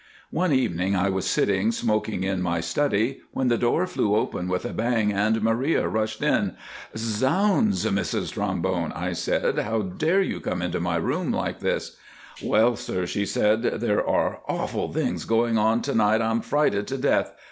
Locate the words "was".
1.09-1.27